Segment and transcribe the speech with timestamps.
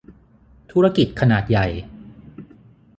[0.71, 1.67] ธุรกิจขนาดใหญ่